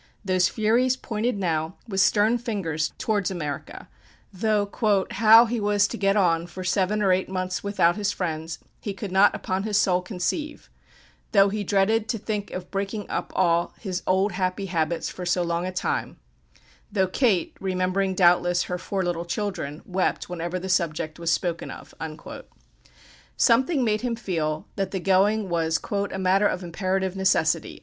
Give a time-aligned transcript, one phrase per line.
[0.25, 3.87] Those furies pointed now with stern fingers towards America,
[4.33, 4.67] though
[5.11, 8.95] "how" he was "to get on" "for seven or eight months without" his friends, he
[8.95, 10.71] could not upon his "soul conceive;"
[11.33, 15.43] though he dreaded "to think of breaking up all" his "old happy habits for so
[15.43, 16.17] long a time;"
[16.91, 21.93] though "Kate," remembering doubtless her four little children, wept whenever the subject was "spoken of."
[23.37, 25.79] Something made him feel that the going was
[26.11, 27.79] "a matter of imperative necessity."